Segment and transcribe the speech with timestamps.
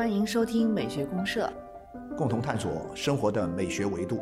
[0.00, 1.52] 欢迎收听美学公社，
[2.16, 4.18] 共同探索生活的美学维度。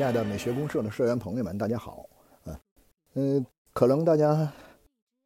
[0.00, 2.08] 亲爱的美学公社的社员朋友们，大家好。
[2.46, 2.56] 嗯
[3.16, 4.50] 嗯，可能大家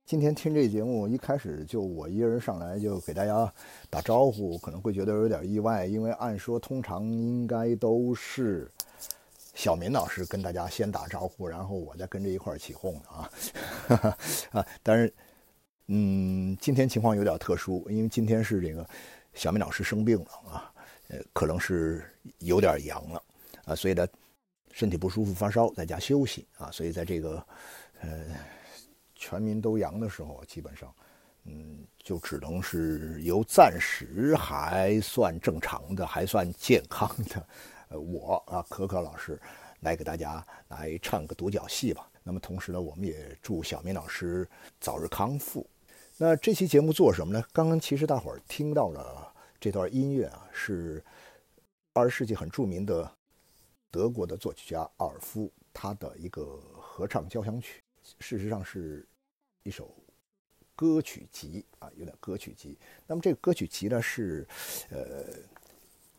[0.05, 3.55] 今天听这节目一开始就我一个人上来就给大家
[3.89, 8.69] 打招呼，可能会觉得有点意外，因为按说通常应该都是
[9.55, 13.31] 小明老师跟大家先打招呼，然后我再跟着一块儿起哄的啊。
[14.61, 15.15] 啊，但是
[15.87, 18.85] 嗯，今天情况有点特殊，因为今天是这个
[19.35, 20.73] 小明老师生病了啊，
[21.11, 22.05] 呃，可能是
[22.41, 23.23] 有点阳了
[23.67, 24.05] 啊，所以呢。
[24.75, 27.47] 身体不舒服，发烧，在家休息啊，所以在这个，
[28.01, 28.25] 呃，
[29.15, 30.93] 全民都阳的时候，基本上，
[31.45, 37.47] 嗯，就只能是由暂时还算正常的、还算健康的，
[37.91, 39.41] 呃，我啊，可可老师
[39.83, 42.11] 来给大家来唱个独角戏吧。
[42.25, 44.45] 那么同时呢，我们也祝小明老师
[44.81, 45.65] 早日康复。
[46.17, 47.45] 那这期节目做什么呢？
[47.53, 51.01] 刚刚其实大伙儿听到了这段音乐啊，是
[51.93, 53.09] 二十世纪很著名的。
[53.95, 57.81] 德国的作曲家奥尔夫，他的一个合唱交响曲，
[58.19, 59.07] 事实上是
[59.63, 59.89] 一首
[60.75, 62.77] 歌曲集啊，有点歌曲集。
[63.07, 64.45] 那么这个歌曲集呢，是
[64.91, 65.25] 呃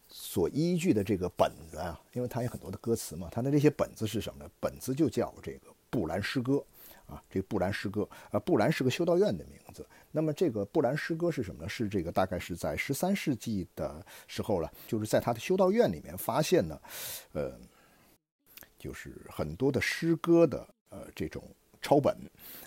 [0.08, 4.50] 所依据的这个本子啊，因为它有很多的歌词嘛，它的这些本子是什么呢？
[4.62, 6.66] 本子就叫这个布兰诗歌
[7.08, 9.86] 啊，这个布兰诗歌啊，布兰是个修道院的名字。
[10.12, 11.70] 那么这个布兰诗歌是什么呢？
[11.70, 16.80] 是这个大概是在十三世纪的时候了，就是在他的修道院里面发现呢，
[17.34, 17.60] 呃，
[18.80, 21.44] 就是很多的诗歌的呃这种
[21.82, 22.18] 抄本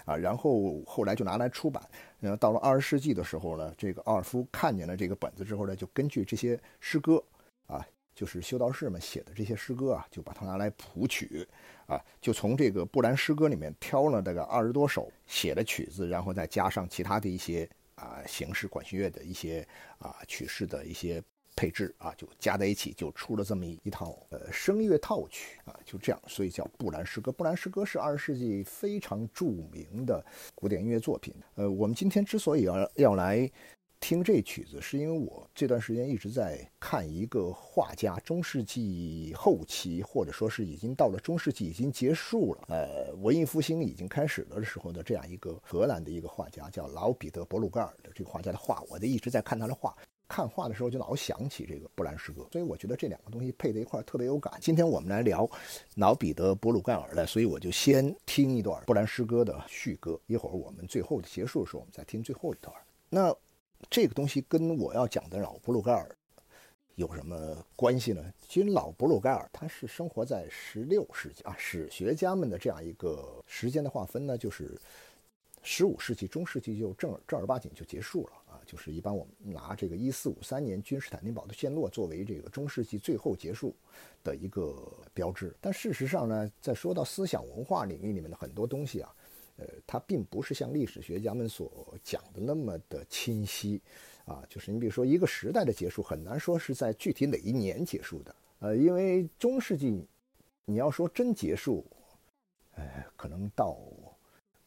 [0.04, 1.82] 啊，然后后来就拿来出版。
[2.20, 7.22] 然后到了二十世纪的时候呢，这个奥尔夫看见了这个本子之后呢，就根据这些诗歌，
[8.18, 11.46] 就是修道士们写的这些诗歌啊，就把它拿来谱曲。
[11.86, 19.64] 啊，就从这个布兰诗歌里面挑了大概二十多首写的曲子，然后再加上其他的一些啊形式管弦乐的一些
[19.98, 21.22] 啊曲式的一些
[21.54, 27.30] 配置啊，就加在一起，就出了这么一套呃声乐套曲啊，就这样，所以叫布兰诗歌。
[27.30, 30.22] 布兰诗歌是二十世纪非常著名的
[30.56, 31.32] 古典音乐作品。
[31.54, 33.48] 呃，我们今天之所以要要来。
[34.00, 49.94] 听这曲子是因为我这段时间一直在看一个画家，中世纪后期或者说是已经到了中世纪已经结束了，呃，文艺复兴已经开始了的时候的这样一个荷兰的一个画家，叫老彼得·伯鲁盖尔的这个画家的画，我就一直在看他的画，
[50.28, 54.54] 看画的时候就老想起这个布兰诗歌，所以我觉得这两个东西配在一块儿特别有感。
[54.60, 55.46] 今天我们来聊
[55.96, 62.74] 老彼得·伯鲁盖尔的，所以我就先听一段布兰诗歌的序歌，一会儿我们最后结束的时候，我们再听最后一段。
[63.10, 63.36] 那。
[63.90, 66.08] 这个东西跟我要讲的老布鲁盖尔
[66.96, 68.22] 有什么关系呢？
[68.48, 74.76] 其实老布鲁盖尔他是生活在十六世纪啊，史学家们的这样一个时间的划分呢，就是
[75.62, 83.74] 十五世纪中世纪就正正儿八经就结束了啊，就是一般我们拿这个一四五三年君士坦丁堡的陷落作为这个中世纪最后结束
[84.24, 84.76] 的一个
[85.14, 85.54] 标志。
[85.60, 89.14] 但事实上呢，在说到思想文化领域里面的很多东西啊。
[89.58, 93.82] 呃，它并不是像历史学家们所讲的那么的清晰，
[94.24, 100.06] 啊，就是你比如说一个时代的结束，很难说是在具体哪一年结束的，呃，因为中世纪，
[100.64, 101.84] 你要说真结束，
[102.76, 103.76] 呃，可能到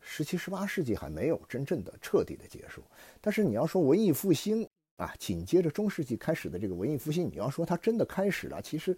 [0.02, 2.84] 十七、十八世纪还没有真正的彻底的结束，
[3.22, 4.68] 但是你要说文艺复兴
[4.98, 8.98] 啊，紧接着中世纪开始的这个文艺复兴，你要说它真的开始了，其实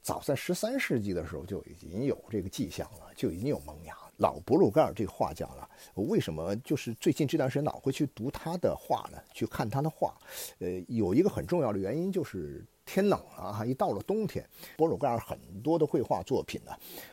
[0.00, 3.94] 早在十三世纪的时候就已经有这个迹象了，就已经有萌芽。
[4.18, 9.18] 老布鲁盖尔这个画家了，为什么就是最近这段时间老会去读他的画呢？
[9.34, 10.16] 去看他的画，
[10.58, 16.72] 呃，有一个很重要的原因就是天冷了啊，一到了冬天，布鲁盖尔很多的绘画作品呢，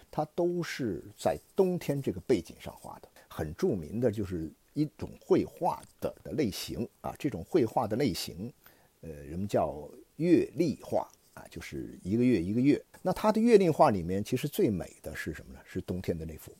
[0.09, 3.09] 他都是在冬天这个背景上画的。
[3.27, 8.53] 很著名的就是一种绘画的的类型啊，这种绘画的类型，
[9.01, 12.79] 呃，人们叫月历画啊，就是一个月一个月。
[13.01, 15.59] 那他的月历画里面，其实最美的是什么呢？
[15.65, 16.55] 是冬天的那幅，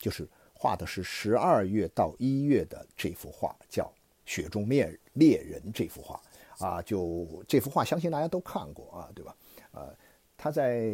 [0.00, 3.84] 就是画的是十二月到一月的这幅画，叫
[4.24, 6.20] 《雪中猎猎人》这幅画
[6.58, 6.82] 啊。
[6.82, 9.36] 就这幅画，相信大家都看过啊，对吧？
[9.70, 9.94] 呃，
[10.36, 10.90] 他在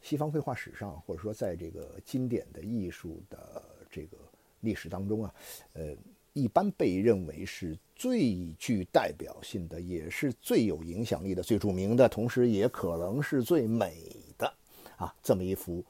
[0.00, 4.16] 西方绘画史上，或者说在这个经典的艺术的这个
[4.60, 5.34] 历史当中啊，
[5.74, 5.94] 呃，
[6.32, 14.52] 一般被认为是最具代表性的，也是最有影响力的、最著名的，同时也可能是最美的
[14.96, 15.84] 啊，这么一幅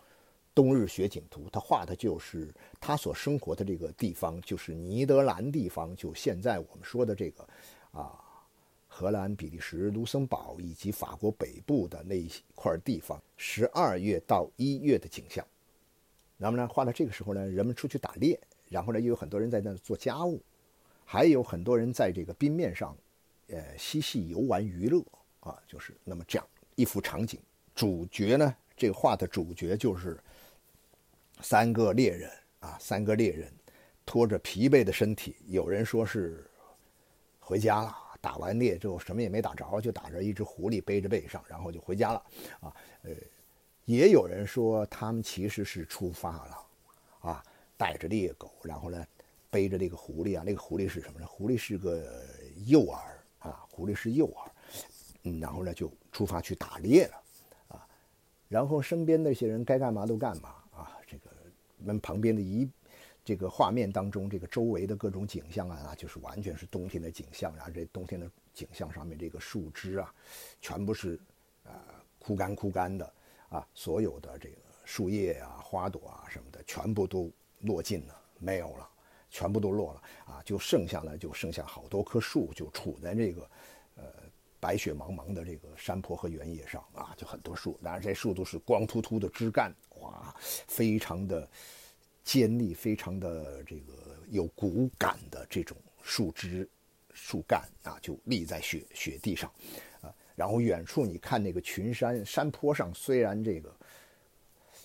[0.55, 1.49] 冬日雪景图。
[1.51, 7.47] 他画的就是他所生活的这个地方，就是尼德兰地方，就现在我们说的这个
[7.93, 8.21] 啊。
[8.97, 15.45] 荷兰、比利时、卢森堡以及法国北部的那一块地方，十二月到一月的景象。
[16.37, 20.41] 那么呢，画到这个时候呢，人们出去打猎，然后呢，又有很多人在那做家务，
[21.05, 22.97] 还有很多人在这个冰面上，
[23.49, 25.05] 呃，嬉戏游玩娱乐
[25.41, 26.47] 啊，就是那么这样
[26.77, 27.41] 一幅场景。
[27.75, 30.17] 主角呢，这个画的主角就是
[31.41, 33.53] 三个猎人啊，三个猎人
[34.07, 36.49] 拖着疲惫的身体，有人说是
[37.39, 37.97] 回家了。
[38.21, 42.23] 打完猎之后什么也没打着，就打着一只狐狸背着背上，然后就回家了。
[42.61, 43.11] 啊，呃，
[43.85, 46.67] 也有人说他们其实是出发了，
[47.21, 47.45] 啊，
[47.77, 49.07] 带着猎狗，然后呢，
[49.51, 51.27] 背着那个狐狸啊，那个狐狸是什么呢？
[51.27, 52.25] 狐狸是个
[52.65, 52.95] 诱饵
[53.41, 54.49] 啊，狐狸是诱饵，
[55.25, 57.23] 嗯，然后呢就出发去打猎了，
[57.69, 57.87] 啊，
[58.49, 60.64] 然后身边那些人该干嘛都干嘛，
[61.85, 62.69] 们旁边的一。
[63.27, 67.57] 这个画面当中，这个周围的各种景象啊，就是完全是冬天的景象。
[67.57, 70.15] 然后这冬天的景象上面，这个树枝啊，
[70.61, 71.19] 全部是
[71.63, 71.73] 呃
[72.19, 73.15] 枯干枯干的
[73.49, 78.87] 啊，所有的这个树叶啊、花朵啊什么的，全部都落尽了，没有了，
[79.31, 83.51] 全部都落了啊，就剩下了，就剩下好多棵树，就处在这个
[83.95, 84.05] 呃
[84.61, 89.75] 白雪茫茫的这个山坡和原野上啊，就很多树，当然这树都是光秃秃的枝干，
[90.11, 91.49] 啊，非常的。
[92.25, 93.93] 尖利、非常的这个
[94.31, 96.67] 有骨感的这种树枝、
[97.13, 99.53] 树干啊，就立在雪雪地上，
[100.01, 103.77] 啊，然后远处你看那个群山山坡上，虽然这个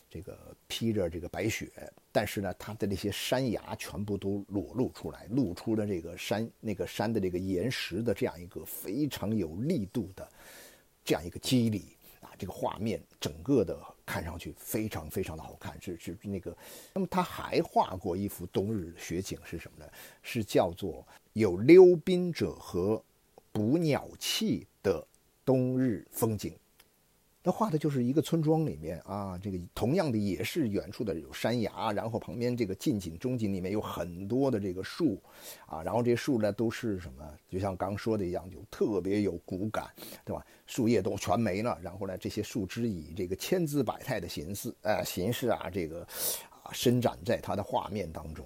[0.09, 1.71] 这个披着这个白雪，
[2.11, 10.29] 但是呢，它的那些山崖全部都裸露出来，露出了这个山那个山的这个岩石的这样一个非常有力度的
[11.05, 11.95] 这样一个肌理。
[12.39, 16.55] 这个画面整个的看上去非常非常的好看，是是那个。
[16.93, 19.91] 那么他还画过一幅冬日雪景，是什么呢？
[20.23, 23.03] 是叫做有溜冰者和
[23.51, 25.05] 捕鸟器的
[25.43, 26.55] 冬日风景。
[27.41, 35.21] 他画的就是一个村庄里面啊，这个同样的也是远处的有山崖，然后旁边这个近景、中景里面有很多的这个树，
[35.65, 37.25] 啊，然后这些树呢都是什么？
[37.49, 39.87] 就像刚说的一样，就特别有骨感，
[40.25, 40.45] 对吧？
[40.65, 46.01] 树叶都全没了，然后呢，这些树枝以这个千姿百态的形式，呃，形式啊，这个
[46.61, 48.45] 啊伸展在它的画面当中，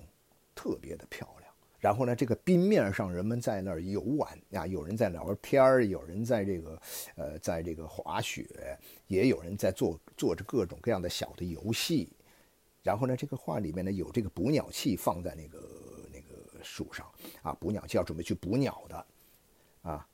[0.53, 1.42] 特别的漂亮。
[1.83, 6.81] 然后呢，这个冰面上人们在那儿游玩啊，有人在聊天儿，有人在这个，
[7.15, 8.47] 呃，在这个滑雪，
[9.07, 12.07] 也有人在做做着各种各样的小的游戏。
[12.83, 15.59] 然后呢，这个画里面呢有这个捕鸟器放在那个
[16.09, 17.05] 那个树上
[17.41, 19.05] 啊，捕鸟器要准备去捕鸟的
[19.81, 20.07] 啊，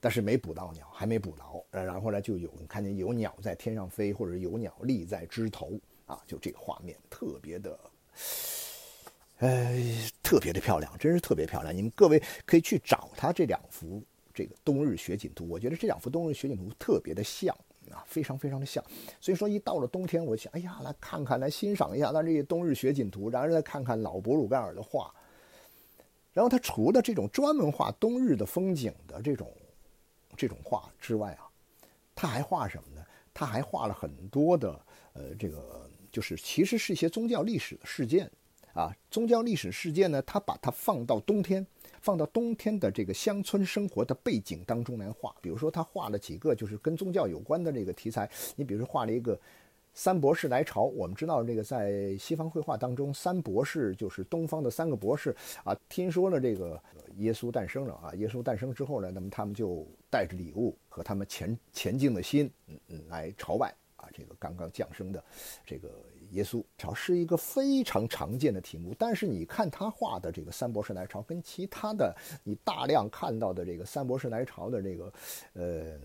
[0.00, 1.64] 但是没捕到鸟，还没捕到。
[1.70, 7.78] 然后呢，就有人看见有鸟在天上飞，或者有鸟立在枝头啊，就这个画面特别的。
[9.42, 9.74] 呃，
[10.22, 11.76] 特别的漂亮，真是特别漂亮。
[11.76, 14.00] 你们各位可以去找他这两幅
[14.32, 17.52] 这个冬日雪景图，我觉得这两幅冬日雪景图特别的像
[17.90, 18.82] 啊，非常非常的像。
[19.20, 25.12] 所以说，一到了冬天，我想，哎呀，来看看，来欣赏一下他这些冬日雪景图，然后再看看老博鲁盖尔的画。
[26.32, 29.52] 然后他除了这种专门画冬日的风景的这种
[30.36, 31.50] 这种画之外啊，
[32.14, 33.04] 他还画什么呢？
[33.34, 34.80] 他还画了很多的
[35.14, 38.30] 呃，这个就是其实是一些宗教历史的事件。
[38.74, 41.66] 啊，宗教历史事件呢，他把它放到冬天，
[42.00, 45.34] 放到冬天的这个乡村生活的背景当中来画。
[45.42, 48.30] 比如说，他画了几个就是跟宗教有关的这个题材。
[48.56, 49.38] 你比如说，画了一个
[49.92, 50.84] 三博士来朝。
[50.84, 55.76] 我们知道，这个在西方绘画当中，三博士就是东方的三个博士啊。
[55.90, 56.82] 听说了这个
[57.18, 65.22] 耶稣诞生了啊，耶稣诞生之后呢，那么他们就带着礼物和他们前前进的心，嗯嗯，来朝拜啊，这个刚刚降生的
[65.66, 65.90] 这个。
[66.32, 75.12] 耶稣朝是一个非常常见的题目，但是你看他画的这个三博士来朝，跟其他的你大量看到的这个三博士来朝的这个
[75.52, 75.98] 呃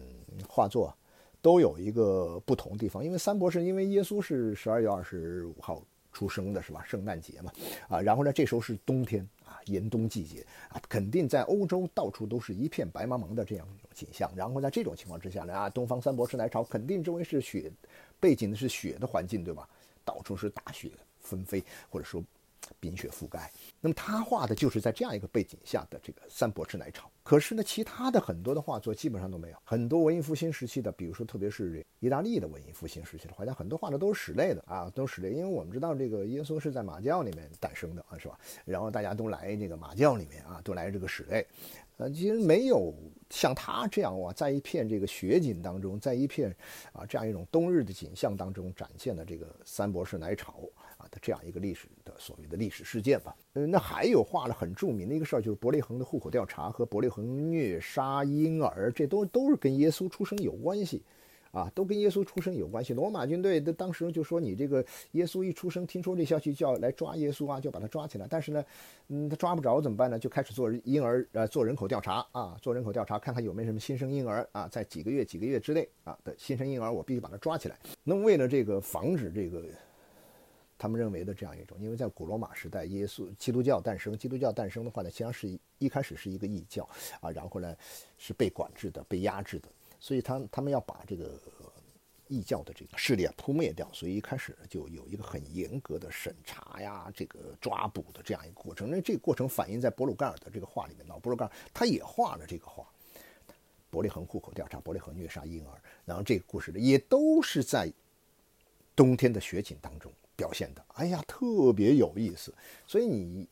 [0.48, 0.94] 画作，
[1.42, 3.04] 都有一个不同地方。
[3.04, 5.82] 因为三博士，因为耶稣是十二月二十五号
[6.12, 6.84] 出生的，是吧？
[6.86, 7.52] 圣诞节嘛，
[7.88, 14.30] 啊，然后呢，这时候是冬天啊，严冬季节啊，肯定在欧洲到处都是一片白茫茫的这样一种景象。
[14.36, 17.72] 然后在这种情况之下呢，啊，东方三博士来朝，肯定周围是雪，
[18.20, 19.70] 背景的是雪的环境，对吧？
[20.08, 22.24] 到处是大雪纷飞，或者说。
[22.80, 27.10] 冰雪覆盖，那么他画的就是在这样一个背景下的这个三博士来朝。
[27.24, 29.58] 可是呢，其他的很多的画作基本上都没有。
[29.66, 35.32] 很多文艺复兴时期的，比如说特别是意大利的文艺复兴时期的画家，很多画的都是室内的啊，都是室内。
[35.32, 38.40] 因为我们知道这个耶稣是在马厩里面诞生的啊，是吧？
[38.64, 41.46] 然后大家都来这个马厩里面啊，都来这个室内。
[41.98, 42.94] 呃，其实没有
[43.30, 46.56] 像他这样哇，在一片这个雪景当中，在一片
[46.94, 50.62] 啊这样一种冬日的景象当中展现的这个三博士来朝。
[51.22, 61.04] 这样一个历史的所谓的历史事件吧，嗯，那还有画了很著名的一个事儿，就是伯利恒的户口调查和伯利恒虐杀婴儿，这都都是跟耶稣出生有关系，
[61.52, 62.94] 啊，都跟耶稣出生有关系。
[62.94, 68.28] 罗马军队的当时就说，你这个耶稣一出生，听说这消息就要来抓耶稣啊，就把他抓起来。
[68.30, 68.64] 但是呢，
[69.08, 70.20] 嗯，他抓不着怎么办呢？
[70.20, 77.78] 就开始做婴儿呃做人口调查啊，做人口调查，看看有没有什么新生婴儿啊，在几个月几个月之内啊的新生婴儿，我必须把他抓起来。
[78.04, 79.64] 那么为了这个防止这个。
[80.78, 86.88] 他们认为的这样一种，因为在古罗马时代，耶稣基督教诞生，基督教诞生的话呢，实际上是一开始是一个异教
[87.20, 87.76] 啊，然后呢
[88.18, 89.68] 是被管制的、被压制的，
[90.00, 91.32] 所以他他们要把这个
[92.28, 98.90] 异教的这个势力啊扑灭掉，所以一开始就有一个很严格的审查呀、这个抓捕的这样一个过程。
[98.90, 102.86] 那这个过程反映在博鲁盖尔的这个画里面，老博鲁盖尔他也画了这个画，
[103.90, 107.92] 伯利恒户口调查、伯利恒虐杀婴儿，然后这个故事呢也都是在
[108.96, 110.12] 冬天的雪景当中。
[110.38, 112.54] 表现的，哎呀，特别有意思。
[112.86, 113.46] 所以你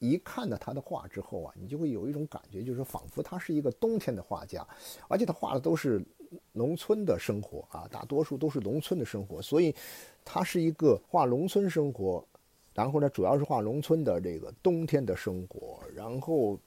[0.00, 4.66] 一看到他的画之后啊，你就会有一种感觉，就是仿佛他是一个冬天的画家，
[5.08, 6.04] 而且他画的都是
[6.52, 9.40] 农村的生活啊，大多数都是农村的生活。
[9.40, 9.74] 所以
[10.24, 12.26] 他是一个画农村生活，
[12.74, 16.58] 然后呢，主要是画农村的这个冬天的生活，然后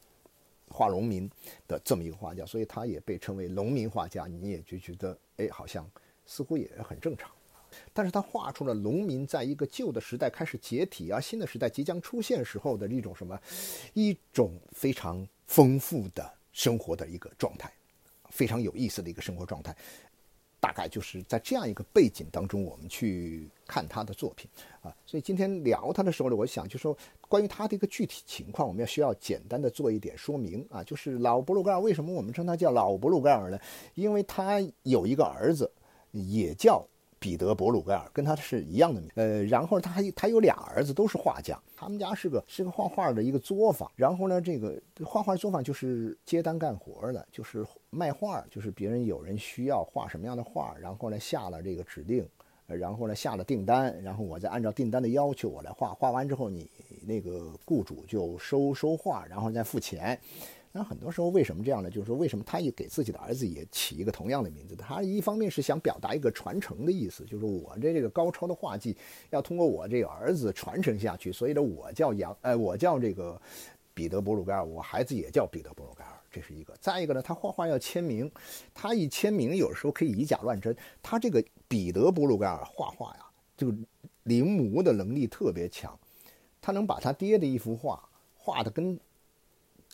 [0.69, 1.29] 画农民
[1.67, 2.45] 的这么一个画家。
[2.45, 4.25] 所以他也被称为农民画家。
[4.25, 5.85] 你也就觉得，哎，好像
[6.25, 7.29] 似乎也很正常。
[7.93, 13.39] 但是他画出了农民在一个旧的时代开始解体啊，新的时代即将出现时候的一种什么，
[13.93, 17.71] 一种非常丰富的生活的一个状态，
[18.29, 19.75] 非常有意思的一个生活状态。
[20.59, 24.49] 大概就是在这样一个背景当中，我们去看他的作品
[24.81, 24.93] 啊。
[25.05, 26.97] 所以今天聊他的时候呢，我想就说
[27.29, 30.83] 关于他的一个具体情况，我们要需要简单的做一点说明啊。
[30.83, 33.59] 就是老布鲁盖尔为什么我们称他叫老布鲁盖尔呢？
[33.93, 35.71] 因为他有一个儿子，
[36.11, 36.83] 也叫。
[37.19, 41.59] 彼得·博鲁盖尔跟他是一样的名，呃，然后他还他有俩儿子，都是画家。
[41.75, 52.27] 他们家是个是个画画的一个作坊，然后呢，这个画画作坊就是接单干活的，就是卖画，就是别人有人需要画什么样的画，然后呢下了这个指令，
[52.65, 56.69] 然后呢下了订单，然后我再按照订单的要求我来画画完之后，你
[57.05, 60.19] 那个雇主就收收画，然后再付钱。
[60.77, 61.89] 那很多时候为什么这样呢？
[61.89, 64.75] 就是说，为什么他也给自己的儿子也起一个同样的名字？
[64.75, 68.95] 他一方面是想表达一个传承的意思，就是我这这个高超的画技
[69.31, 73.41] 要通过我这个儿子传承下去，所以呢，我叫杨，哎，我叫这个
[73.95, 76.75] 彼得·布鲁盖尔，我孩子也叫彼得·布鲁盖尔，这是一个。
[76.79, 78.31] 再一个呢，他画画要签名，
[78.71, 80.77] 他一签名有时候可以以假乱真。
[81.01, 83.25] 他这个彼得·布鲁盖尔画画呀，
[83.57, 83.75] 这个
[84.25, 85.99] 临摹的能力特别强，
[86.61, 88.99] 他能把他爹的一幅画画的跟。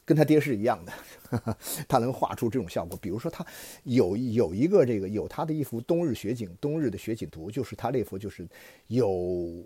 [0.06, 0.94] 跟他爹是一样的，
[1.88, 2.98] 他能画出这种效果。
[3.02, 3.46] 比如说，他
[3.84, 8.48] 有有一个这个有他的一幅冬日雪景，冬日的雪景图，就是他那幅就是
[8.88, 9.66] 有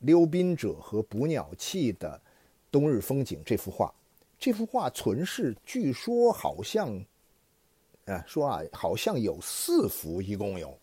[0.00, 2.20] 溜冰者和捕鸟器的
[2.70, 3.92] 冬日风景这幅画。
[4.38, 6.94] 这幅画存世，据说好像，
[8.04, 10.78] 啊说啊，好像有四幅，一共有，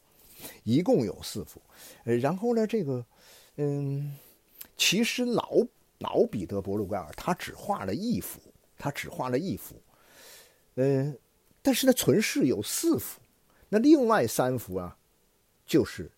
[0.63, 1.62] 一共有四幅。
[2.03, 3.05] 呃，然后呢，这个，
[3.55, 4.17] 嗯，
[4.75, 5.65] 其实老
[6.00, 8.41] 老彼得·博鲁盖尔他只画了一幅。
[8.77, 9.75] 他只画了一幅，
[10.75, 11.17] 嗯，
[11.62, 13.20] 但是呢，存世有四幅，
[13.70, 14.96] 那另外三幅啊，
[15.65, 16.12] 就是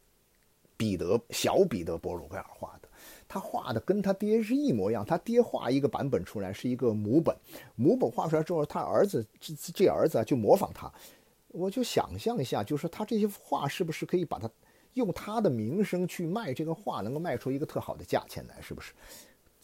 [0.75, 2.87] 彼得小彼得博鲁盖尔画的。
[3.29, 5.05] 他画的跟他爹是一模一样。
[5.05, 7.35] 他爹画一个版本出来是一个母本，
[7.75, 10.91] 母本画出来之后，他儿子这这儿子就模仿他。
[11.49, 14.49] 我就想象一下，就是他这些画是不是可以把他
[14.93, 18.93] 用他的名声去卖这个画，能够卖出一个特好的价钱来，是不是？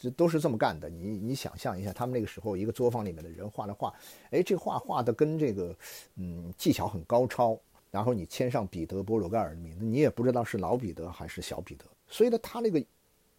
[0.03, 0.89] 这都是这么干的。
[0.89, 3.93] 你你想象一下，他们那个时候一个作坊里面的人画的画，
[4.31, 5.73] 哎，这画画的跟这个，
[6.17, 7.57] 嗯，技巧很高超。
[7.89, 11.85] 然后你签上彼得·波鲁盖尔的名字，你也不知道是老彼得还是小彼得。
[12.05, 12.83] 所以呢，他那个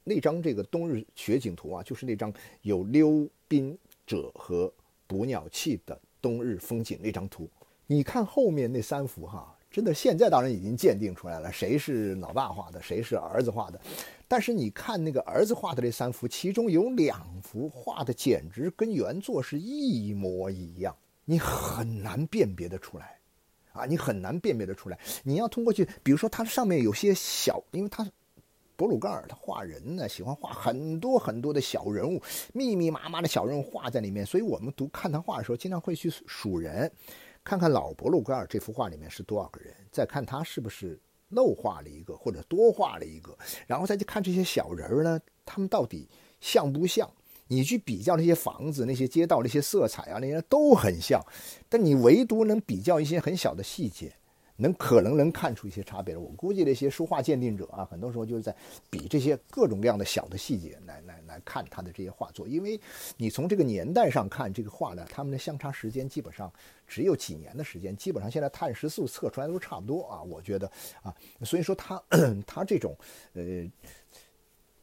[0.04, 4.72] 那张这个冬日雪景图啊，就是那张有溜冰者和
[5.06, 7.46] 捕鸟器的冬日风景那张图。
[7.86, 9.54] 你看后面那三幅哈。
[9.70, 13.80] 真的，现在当然已经鉴定出来了，谁是老爸画的，谁是儿子画的。
[14.26, 23.18] 但是你看那个儿子画的这三幅，其中有两幅画的简直跟原作是一模一样，你很难辨别的出来，
[23.72, 24.98] 啊，你很难辨别的出来。
[25.22, 28.06] 你要通过去，比如说它上面有些小，因为它
[28.76, 32.20] 博鲁盖尔他画人呢，喜欢画很多很多的小人物，
[32.52, 36.90] 密密麻麻的小人物画在里面，所以我们读看他画的时候，经常会去数人。
[37.44, 40.98] 看看老博鲁盖尔这幅画里面是多少个人，再看他是不是
[41.34, 43.36] 漏画了一个或者多画了一个，
[43.66, 46.08] 然后再去看这些小人儿呢，他们到底
[46.40, 47.10] 像不像？
[47.48, 51.22] 你去比较那些房子、那些街道、那些色彩啊，那些都很像，
[51.68, 54.10] 但你唯独能比较一些很小的细节。
[54.56, 58.54] 能可能能看出一些差别我估计那些书画鉴定者啊，很多时候就是在
[58.88, 62.80] 比这些各种各样的小的细节来来来看他的这些画作，因为
[63.16, 66.52] 你从这个年代上看这个画呢，他们的相差时间基本上
[66.86, 70.70] 只有几年的时间，基本上现在碳十四测出来都差不多啊，我觉得
[71.02, 72.00] 啊，所以说他
[72.46, 72.96] 他这种
[73.32, 73.42] 呃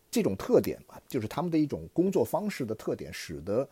[0.10, 3.68] 这种特点吧，就是他们的一种工作方式的特点，使得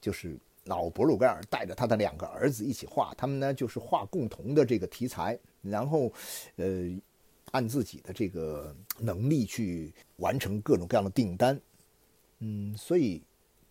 [0.00, 0.38] 就是。
[0.68, 6.12] 老勃鲁盖尔带着他的两个儿子一起画，他们呢就是画共同的这个题材，然后，
[6.56, 6.66] 呃，
[7.52, 11.58] 按自己的这个能力去完成各种各样的订单，
[12.40, 13.22] 嗯，所以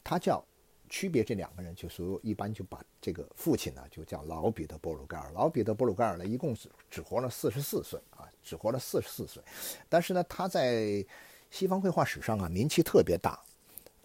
[0.03, 0.43] 他叫
[0.89, 5.31] 区别这两个人，就说一般就把这个父亲呢就叫老彼得·勃鲁盖尔。
[5.35, 9.43] 老彼得·勃鲁盖尔呢一共只只活了四十四岁啊，只活了四十四岁，
[9.87, 11.05] 但是呢他在
[11.51, 13.39] 西方绘画史上啊名气特别大，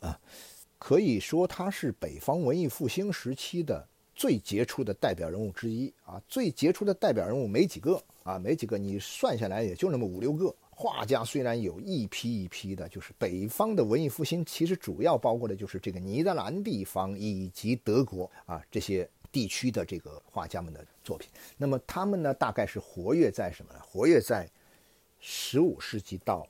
[0.01, 0.21] 啊。
[0.83, 3.87] 可以说他是北方文艺复兴时期的
[4.17, 6.21] 最杰出的代表人物之一啊！
[6.27, 10.53] 最杰出的代表人物没几个啊，没几个，你算下来也就那么五六个。
[10.73, 21.31] 画家虽然有一批一批的，就是北方的文艺复兴，其实主要包括的就是这个尼德兰地方以及德国啊这些地区的这个画家们的作品。
[21.57, 23.79] 那么他们呢，大概是活跃在什么呢？
[23.81, 24.51] 活跃在
[25.21, 26.45] 十五世纪到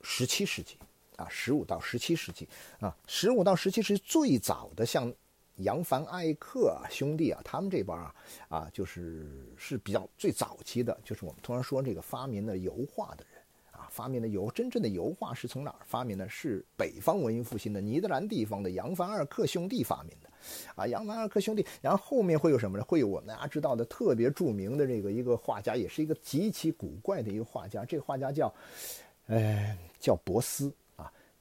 [0.00, 0.78] 十七世纪。
[1.18, 2.48] 啊，十五到十七世纪
[2.78, 5.12] 啊，十五到十七世纪最早的像
[5.56, 8.14] 扬凡艾克啊兄弟啊，他们这帮啊
[8.48, 13.42] 啊，就是是比较最早期的，就是我们通常说这个发明的油画的人
[13.72, 16.28] 啊，发明的油真正的油画是从哪儿发明的？
[16.28, 20.30] 是北方文艺复兴的尼德兰地方的扬凡艾克兄弟发明的
[20.76, 22.84] 啊，扬凡艾克兄弟，然后后面会有什么呢？
[22.84, 28.54] 会有我们大家知道的特别著名的这个一个画家，也是一个极其古怪的一个画家，这个画家叫，
[29.26, 30.72] 呃，叫博斯。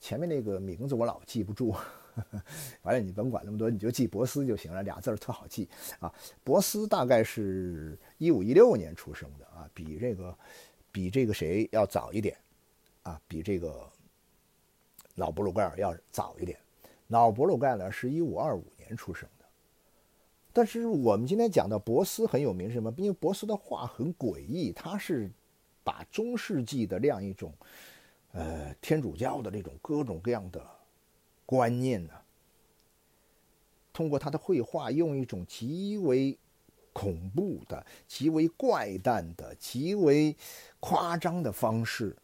[0.08, 1.76] 前面那个名字我老记不住，
[2.82, 5.68] 反正你甭管那么多，你就记博斯就行了，俩字儿特好记
[6.00, 6.10] 啊。
[6.46, 10.38] 博斯大概是一五一六年出生的啊，比这个
[10.94, 12.38] 比这个谁要早一点
[13.04, 13.86] 啊，比这个
[15.16, 16.58] 老布鲁盖尔要早一点。
[17.08, 19.44] 老布鲁盖尔是一五二五年出生的，
[20.54, 22.94] 但是我们今天讲到博斯很有名是什么？
[22.96, 25.30] 因为博斯的画很诡异，他是
[25.84, 27.54] 把中世纪的这样一种。
[28.34, 30.64] 呃，天主教的这种各种各样的
[31.46, 32.14] 观念呢，
[33.92, 36.38] 通过他的绘画，用一种极为
[36.94, 40.36] 恐怖的、极为怪诞的、极为
[40.80, 42.16] 夸张的方式，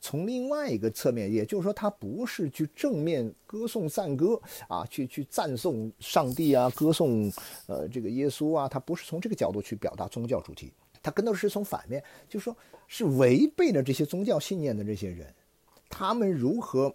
[0.00, 7.32] 从另外一个侧面，也就是说，他不是去正面歌颂赞歌啊，去去赞颂上帝啊，歌颂
[7.66, 10.72] 呃这个耶稣啊，他不是从这个角度去表达宗教主题。
[11.02, 15.26] 他更多是从反面，就说，是违背了这些宗教信念的这些人，
[15.88, 16.94] 他们如何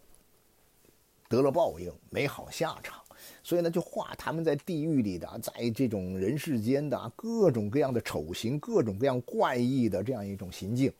[1.28, 3.02] 得了报应，没好下场，
[3.44, 10.92] 所以呢，就画他们在地狱里的，在这种人世间的各种各样的丑行，各种各样怪异的这样一种行径，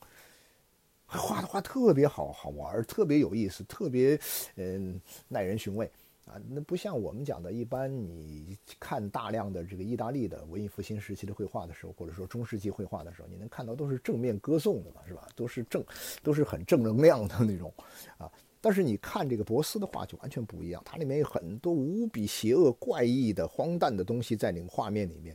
[1.06, 4.20] 画的画特别好好玩，特别有意思，特别
[4.56, 5.90] 嗯耐人寻味。
[6.28, 15.26] 啊，那不像我们讲的，一般你看大量的这个意大利的文艺复兴时期的绘画的时候，或者说中世纪绘画的时候，你能看到都是正面歌颂的嘛，是吧？
[15.34, 15.82] 都是正，
[16.22, 17.72] 都是很正能量的那种，
[18.18, 18.30] 啊。
[18.60, 25.34] 但是你看这个博斯的画就完全不一样，它里面有很多无比邪恶、怪异的、荒诞的东西在那个画面里面。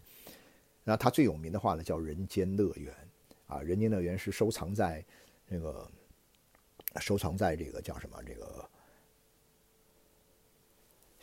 [0.84, 2.93] 然后他最有名的画呢叫《人间乐园》，
[3.53, 5.03] 啊，《人间乐园》是收藏在
[5.47, 5.89] 那个
[6.99, 8.69] 收藏在这个叫什么这个。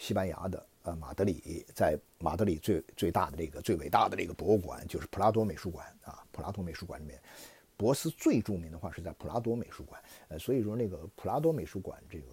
[0.01, 7.21] 西班牙的呃马德里，在马德里最最大的这个最伟大的这个博物馆就是普拉多美术馆啊，普拉多美术馆里面，
[7.77, 12.29] 博斯最著名的话是在普拉多美术馆，呃，所以说那个普拉多美术馆这个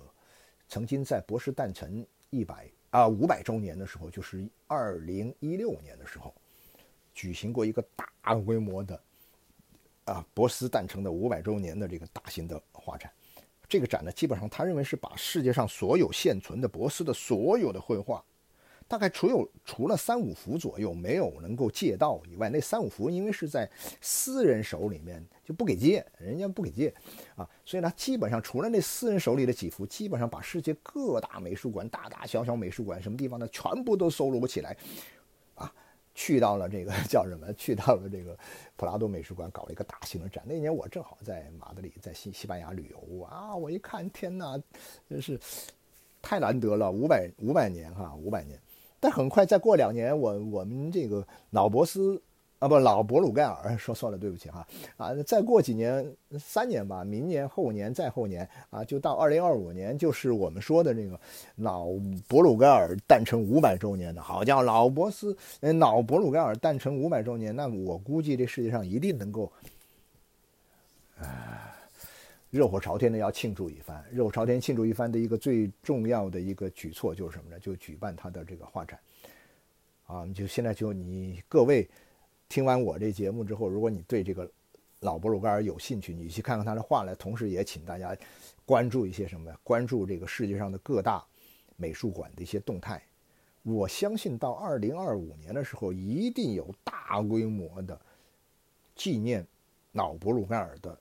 [0.70, 6.34] 曾经在博斯诞辰一百啊五百周年的时候，就是二零一六年的时候，
[7.14, 9.04] 举行过一个大规模的
[10.06, 13.12] 啊博斯诞辰的五百周年的这个大型的画展。
[13.68, 18.24] 这个展呢，基本上他认为是把世界上所有现存的博斯的所有的绘画，
[18.88, 26.94] 大概除有除了三五幅左右没有能够借到以外，那三五幅因为是在私人手里面就不给借，人家不给借
[27.36, 34.78] 啊，所以呢，基本上除了那私人手里的几幅，基本上把世界各大美术馆、大大小小美术馆什么地方呢，全部都搜罗起来，
[36.18, 37.54] 去到了这个叫什么？
[37.54, 38.36] 去到了这个
[38.76, 40.44] 普拉多美术馆搞了一个大型的展。
[40.48, 44.60] 那年我正好在马德里，在西西班牙旅游啊，我一看，天哪，
[45.08, 45.40] 真是
[46.20, 48.60] 太难得了，五百五百年哈，五百年。
[49.00, 52.20] 但很快再过两年，我我们这个老博斯
[52.60, 54.68] 啊，不老博鲁盖尔 说错了，对不起哈
[54.98, 55.14] 啊！
[55.26, 56.06] 再过几年，
[56.40, 61.20] 三年吧，明年、后年、再后年啊，就到二零二五年，就是我们说的这个
[61.56, 61.88] 老
[62.28, 64.22] 博鲁盖尔诞辰五百周年的。
[64.22, 65.38] 好家伙，老博斯，
[65.80, 69.52] 老博鲁盖尔诞辰五百周年，那我估计这世界上一定能够，
[71.20, 71.64] 啊。
[72.50, 77.60] 热火朝天的要庆祝一番，热火朝天庆祝一番的一个最重要的一个举措就是什么呢？
[77.60, 78.98] 就举办他的这个画展，
[80.06, 81.88] 啊，就现在就你各位
[82.50, 84.50] 听完我这节目之后，如果你对这个
[85.02, 88.16] 老布鲁盖尔有兴趣，你去看看他的画来，同时也请大家
[88.66, 89.60] 关注一些什么呀？
[89.64, 91.26] 关注这个世界上的各大
[91.76, 93.02] 美术馆的一些动态。
[93.64, 98.00] 我相信到二零二五年的时候，一定有大规模的
[98.96, 99.46] 纪念
[99.92, 100.98] 老布鲁盖尔的。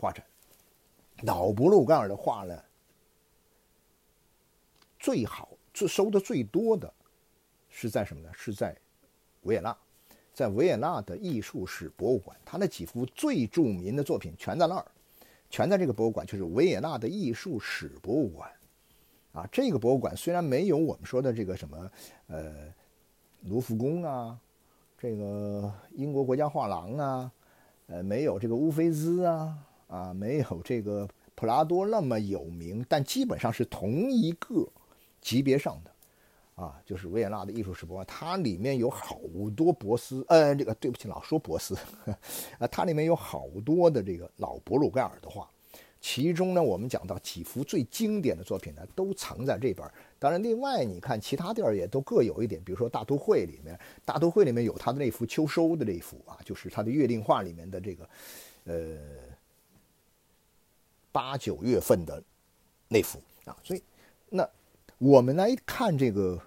[0.00, 0.24] 画展，
[1.22, 2.62] 老布鲁盖尔的画呢，
[4.96, 6.94] 最好最收的最多的
[7.68, 8.30] 是在什么呢？
[8.32, 8.76] 是在
[9.42, 9.76] 维也纳，
[10.38, 14.86] 在维也纳的艺术史博物馆，他的几幅最著名的作品全在那儿，
[15.50, 18.48] 全在这个博物馆，就是维也纳的艺术史博物馆。
[19.32, 21.90] 啊，这个博物馆虽然没有我们说的这个什么
[22.28, 22.72] 呃
[23.46, 24.38] 卢浮宫啊，
[24.96, 27.32] 这个英国国家画廊啊，
[27.88, 29.58] 呃，没有这个乌菲兹啊。
[29.88, 34.68] 啊，没有这个普拉多那么有名，但基本上是同一个
[35.20, 35.90] 级别上的，
[36.58, 39.20] 啊，就是维也纳的艺术史博物馆，它里面有好
[39.56, 41.76] 多博斯，呃，这个对不起，老说博斯，
[42.58, 45.48] 啊， 它里面有好多的这个老博鲁盖尔的画，
[46.00, 49.88] 其中呢，我们讲到几幅最经典的作品呢，都藏在这边。
[50.18, 58.08] 当然，另外你看其他地儿也都各有一点，比如说大都会里面，大都会里面有他的那幅秋收的那幅啊，就是他的月令画里面的这个，
[58.64, 58.98] 呃。
[61.10, 62.22] 八九月份的
[62.86, 63.82] 那幅啊，所以
[64.28, 64.48] 那
[64.98, 66.40] 我们来看这个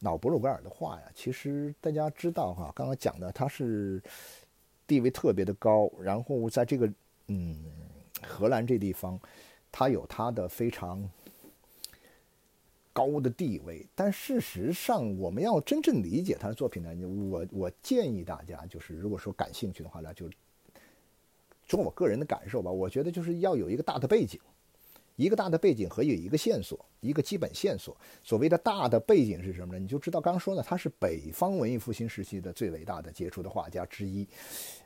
[0.00, 4.02] 老博鲁盖尔的画呀，其实大家知道哈，刚刚讲的他是
[4.86, 6.92] 地位特别的高，然后在这个
[7.28, 7.64] 嗯
[8.22, 9.18] 荷兰这地方，
[9.70, 11.08] 他有他的非常
[12.92, 13.86] 高的地位。
[13.94, 16.90] 但事实上，我们要真正理解他的作品呢，
[17.30, 20.28] 我我建议大家就是，如果说感兴趣的话呢，就。
[21.68, 24.40] 从我个人的感受吧，我觉得就是要有一个大的背景，
[25.20, 27.94] 一个大的背景和有一个线索，一个基本线索。
[28.24, 29.78] 所谓的大的背景是什么呢？
[29.78, 34.26] 你就知道，刚说呢，他是北方文艺复兴时期的最伟大的杰出的画家之一。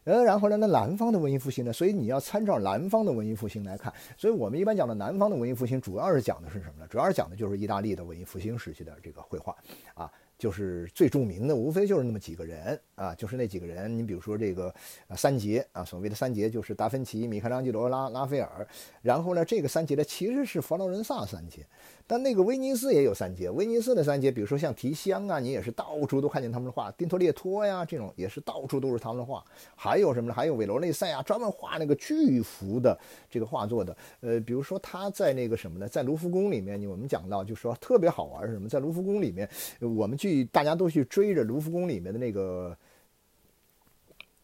[0.02, 1.72] 呃，然后呢，那南方的文艺复兴呢？
[1.72, 3.94] 所以你要参照南方的文艺复兴来看。
[4.16, 6.86] 所以我们一般讲的南方的文艺复兴，主要是讲的是什么呢？
[6.90, 9.56] 主要是讲的就是意大利的文艺复兴时期的这个绘画
[9.94, 10.10] 啊。
[10.44, 13.96] 就是最著名的，无非就是那么几个人啊，就是那几个人。
[13.96, 14.74] 你比如说这个
[15.16, 18.68] 三杰啊，所谓的三杰就是达芬奇、米开朗基罗、拉拉斐尔。
[19.00, 21.66] 然后呢，这个三杰呢其实是佛罗伦萨三杰。
[22.06, 29.42] 但那个威尼斯也有三杰，威尼斯的三杰，比如说像提香啊，你也是到处都看见他们的画；丁托列托呀，这种也是到处都是他们的画。
[29.74, 30.34] 还有什么呢？
[30.34, 32.98] 还有韦罗内塞呀，专门画那个巨幅的
[33.30, 33.96] 这个画作的。
[34.20, 35.88] 呃，比如说他在那个什么呢？
[35.88, 38.68] 在卢浮宫里面，我们讲到就说特别好玩是什么？
[38.68, 39.48] 在卢浮宫里面，
[39.80, 42.76] 我们去大家都去追着卢浮宫里面的那个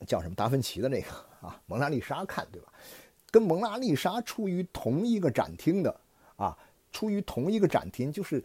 [0.06, 1.08] 叫什么达芬奇的那个
[1.42, 2.72] 啊蒙娜丽莎看，对吧？
[3.30, 5.94] 跟蒙娜丽莎处于同一个展厅的
[6.36, 6.56] 啊。
[6.92, 8.42] 出于同一个展厅，就是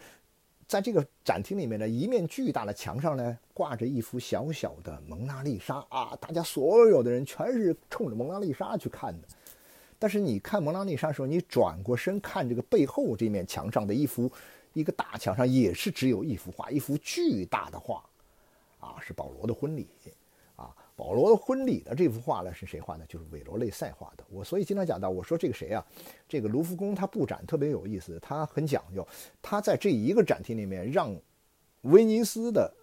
[0.67, 6.17] 在这个展厅里面的一面巨大的墙上呢，挂着一幅小小的蒙娜丽莎啊！
[6.19, 9.27] 大家所有的人全是冲着蒙娜丽莎去看的。
[9.97, 14.31] 但是你看蒙娜丽莎的时候，你转过身看这个背后这面墙上的一幅，
[14.73, 18.03] 一个大墙上也是只有一幅画，一幅巨大的画，
[18.79, 19.87] 啊，是保罗的婚礼。
[20.95, 23.05] 保罗的婚礼的这幅画呢，是谁画的？
[23.05, 24.23] 就是韦罗内塞画的。
[24.29, 25.85] 我所以经常讲到，我说这个谁啊？
[26.27, 29.05] 这个卢浮宫它布展特别有意思，它很讲究。
[29.41, 31.15] 它在这一个展厅里面，让
[31.81, 32.73] 威尼斯的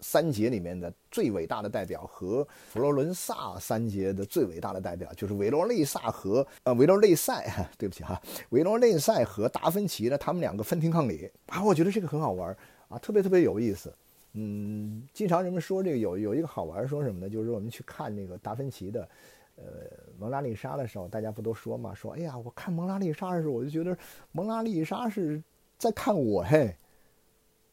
[0.00, 7.40] 三杰里面的最伟大的代表和佛罗伦萨三杰的最伟大的代表，就是韦罗内萨和呃韦罗内塞，
[7.78, 8.20] 对不起哈，
[8.50, 11.62] 韦罗内塞和达芬奇呢，他们两个分庭抗礼啊。
[11.62, 12.56] 我觉得这个很好玩
[12.88, 13.94] 啊，特别特别有意思。
[14.34, 17.28] 嗯，经常人们说这个有有一个好玩，说什么呢？
[17.28, 19.08] 就是我们去看那个达芬奇的，
[19.56, 19.64] 呃，
[20.18, 21.94] 蒙娜丽莎的时候，大家不都说嘛？
[21.94, 23.96] 说哎呀，我看蒙娜丽莎的时候，我就觉得
[24.32, 25.42] 蒙娜丽莎是
[25.78, 26.76] 在看我嘿。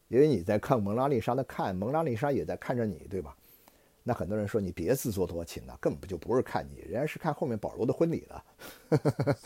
[0.08, 3.36] 因为你在看蒙娜丽莎的看，蒙娜丽莎也在看着你，对吧？
[4.02, 8.44] 那很多人说你别自作多情了，根本就不是看你，人家是看后面保罗的婚礼了。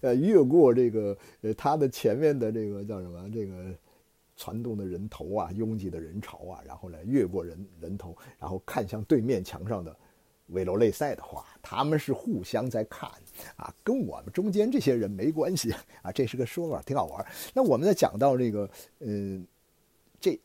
[0.00, 3.72] 呃，越过这个呃他的前面的这个叫什么这个
[4.42, 9.96] 传动的人头啊，拥挤的人潮啊，然后呢越过人人头，然后看向对面墙上的
[10.48, 13.08] 维罗内塞的话，他们是互相在看
[13.54, 17.24] 啊，跟我们中间这些人没关系啊，这是个说法，挺好玩。
[17.54, 19.46] 那我们在讲到这个嗯，
[20.20, 20.36] 这。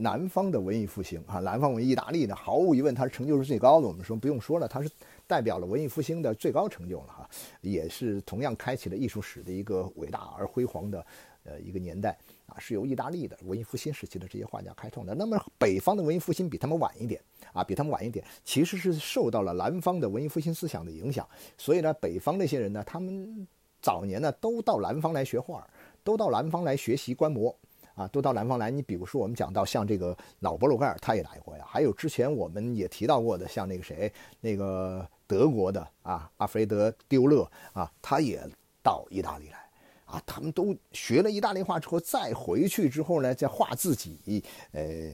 [0.00, 3.88] 南方的文艺复兴啊，南方文艺意大利呢，毫无疑问它是成就是最高的。
[3.88, 4.88] 我们说不用说了，它是
[5.26, 7.28] 代表了文艺复兴的最高成就了哈，
[7.62, 11.04] 也是同样开启了艺术史的一个伟大而辉煌的
[11.48, 15.14] 呃一个年代啊，是由意大利的文艺复兴时期的这些画家开创的。
[15.14, 17.20] 那么北方的文艺复兴比他们晚一点
[17.52, 21.26] 啊，比他们晚一点，其实是受到了南方的文艺复兴思想的影响。
[21.56, 23.46] 所以呢，北方那些人呢，他们
[23.80, 25.66] 早年呢都到南方来学画，
[26.04, 27.56] 都到南方来学习观摩。
[27.94, 28.70] 啊，都到南方来。
[28.70, 31.64] 你比如说，我们讲到像这个老博鲁盖尔，他也来过呀。
[31.66, 38.40] 还有之前我们也提到过的，像那个谁，那个德国的啊，阿弗雷德·丢勒啊，他也
[38.84, 39.67] 到意大利来。
[40.10, 44.42] 啊，他们都学了意大利话之后，再回去之后呢，再画自己，
[44.72, 45.12] 呃，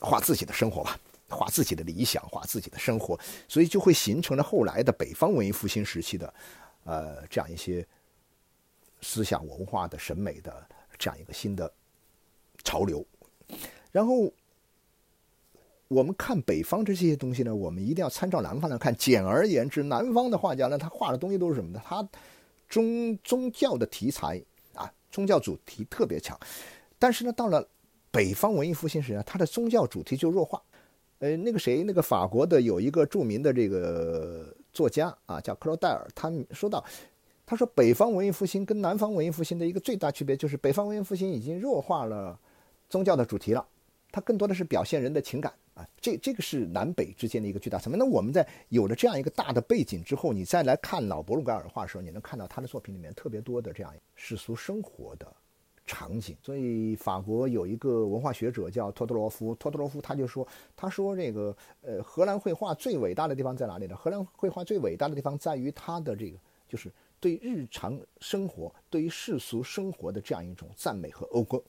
[0.00, 6.34] 画自己的生活吧，画自己的理想，画自己的生活，所以就会形成了后来的北方文艺复兴时期的，
[6.84, 7.86] 呃，这样一些
[9.02, 10.66] 思想文化的审美的。
[10.96, 11.70] 这样一个新的
[12.62, 13.04] 潮流，
[13.90, 14.32] 然后
[15.88, 18.94] 我们看北方这些东西呢，我们一定要参照南方来看。
[18.94, 21.82] 简而言之，南方的画家呢，他画的东西都是什么呢？
[21.84, 22.08] 他
[22.74, 24.42] 宗宗教的题材
[24.74, 26.36] 啊，宗教主题特别强。
[26.98, 27.64] 但是呢，到了
[28.10, 30.60] 北方文艺复兴时呢，他的宗教主题就弱化。
[31.20, 36.84] 呃，那个谁，那个法国的有一个著名的这个作家啊，叫克罗戴尔，他说到。
[37.46, 42.36] 他说：“北方文艺复兴跟南方文艺复兴的一个最大区别，就是北方文艺复兴已经弱化了
[42.88, 43.64] 宗教的主题了，
[44.10, 45.86] 它更多的是表现人的情感啊。
[46.00, 47.98] 这这个是南北之间的一个巨大差别。
[47.98, 55.30] 那我们在有了这样一个大的背景之后，你再来看老伯鲁盖尔画的时候，你能看到他的作品里面特别多的这样世俗生活的
[55.86, 56.36] 场景。
[56.42, 63.94] 所以法国有一个文化学者叫托托罗夫，托托罗夫他就说，他说这个呃，荷兰绘画最伟大的地方在哪里呢？
[63.96, 71.62] 荷兰绘画最伟大的地方在于它的这个就是。”对日常生活、对于世俗生活的这样一种赞美和讴歌，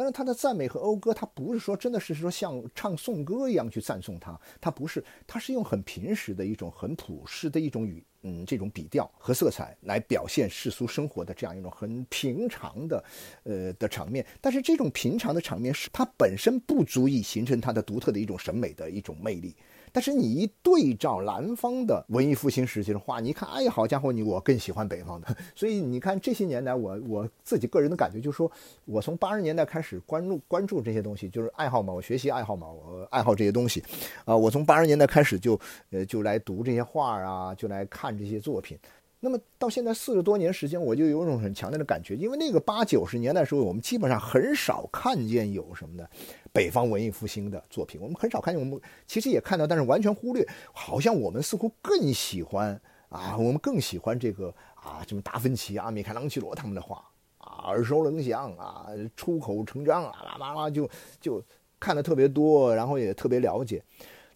[0.00, 13.04] 但是，他的赞美和讴歌，他不是说真的是说像唱颂歌一样去赞颂他，他不是，他是用很平实的一种、很朴实的一种语，嗯，这种笔调和色彩来表现世俗生活的这样一种很平常的，
[13.42, 14.24] 呃的场面。
[14.40, 19.54] 但是这种平常的场面是它本身不足以形成它的独特的一种审美的一种魅力。
[19.92, 25.36] 但是你一对照南方的文艺复兴时期的话，你看，哎呀，好家伙，你我更喜欢北方的。
[25.54, 28.50] 所以你看这些年来，我我自己个人的感觉就是说，
[28.84, 33.82] 我从八十年代开始关注关注这些东西，就是爱好嘛，我学习爱好嘛，我爱好这些东西，
[34.24, 35.58] 啊，我从八十年代开始就
[35.90, 38.78] 呃就来读这些画啊，就来看这些作品。
[39.22, 46.08] 那么到现在四十多年时间，我就有一种很强烈的感觉，因为那个八九十年代时候，我们基本上很少看见有什么的
[46.52, 48.58] 北方文艺复兴的作品，我们很少看见。
[48.58, 50.46] 我们其实也看到，但是完全忽略。
[50.72, 52.80] 好像我们似乎更喜欢
[53.10, 57.04] 啊，我们更喜欢这个啊，什么达芬奇啊、米开朗基罗他们的画
[57.36, 60.88] 啊，耳熟能详啊，出口成章啊，啦啦啦就
[61.20, 61.44] 就
[61.78, 63.84] 看的特别多，然后也特别了解。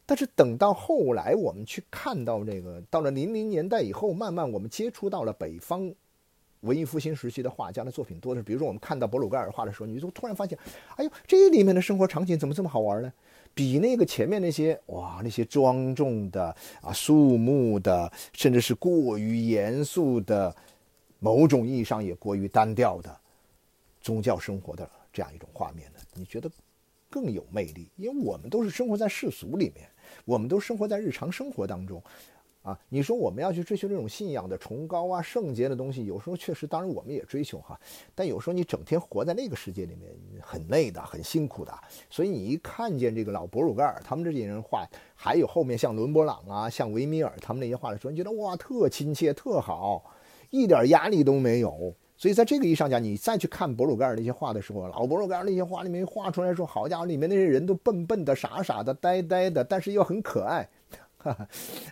[0.06, 5.90] 但是等到后来，我们去看到这个，到了零零年代以后，慢慢我们接触到了北方
[6.60, 10.58] 文艺复兴时期的画家的作品多的，比如说我们看到博鲁盖尔画的时候，你就突然发现，
[10.96, 13.12] 哎呦，这里面的生活场景怎么这么好玩呢？
[13.54, 20.54] 比那个前面那些哇，那些庄重的啊、肃穆的，甚至是过于严肃的，
[21.18, 23.16] 某种意义上也过于单调的
[24.00, 25.98] 宗教生活的这样一种画面呢？
[26.14, 26.50] 你觉得
[27.08, 27.88] 更有魅力？
[27.96, 29.88] 因为我们都是生活在世俗里面。
[30.24, 32.03] 我们都生活在日常生活当中，
[32.62, 37.79] 啊，你说我们要去追求这种信仰的崇高啊、圣洁的东西，有时候确实，当然我们也追求哈，
[38.14, 41.72] 但有时候你整天活在那个世界里面，很累的，很辛苦的。
[42.09, 50.14] 所以你一看见这个老博鲁盖尔他们这些人画，还有后面像伦勃朗啊、像维米尔他们那些画的时候，你觉得哇，特亲切，特好，
[50.50, 51.94] 一点压力都没有。
[52.16, 60.68] 所以在这个意义上讲，你再去看博鲁盖尔那些画的时候，老博鲁盖尔那些画里面画出来说，好家伙，里面那些人都笨笨的、傻傻的、呆呆的，但是又很可爱，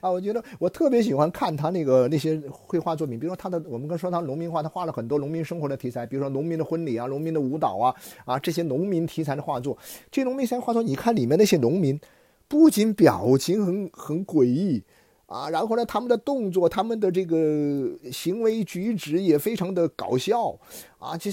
[0.01, 9.77] 啊，我觉得我特别喜欢看他那个那些绘画作品，比如说他的，我们刚说他农民画，他画了很多农民生活的题材，比如说农民的婚礼啊、农民的舞蹈啊，啊，这些农民题材的画作，
[10.11, 12.01] 这农民题材画作，你看里面那些农民，
[12.47, 14.85] 不仅表情很很诡异。
[15.33, 20.59] 啊，然后呢，他们的动作，他们的这个行为举止也非常的搞笑，
[20.99, 21.33] 啊，这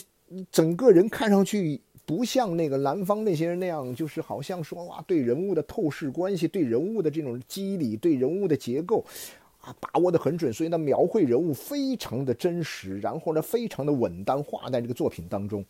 [0.52, 9.06] 整个人看上去不像那个南方那些人那样，就是好像说哇，对人物的透视关系，对人物的这种机理，对人物的结构。
[9.62, 15.66] 啊，把握的很准，所以呢，描绘人物非常的真实，然后呢，非常的稳当，画在这个作品当中。